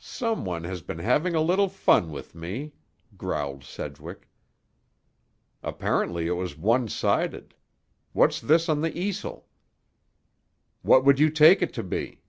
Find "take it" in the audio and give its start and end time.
11.30-11.72